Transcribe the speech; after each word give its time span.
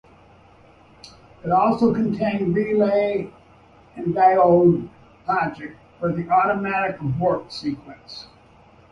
It 1.45 1.51
also 1.51 1.93
contained 1.93 2.55
relay 2.55 3.31
and 3.95 4.15
diode 4.15 4.89
logic 5.27 5.75
for 5.99 6.11
the 6.11 6.27
automatic 6.27 6.99
abort 7.01 7.53
sequence. 7.53 8.25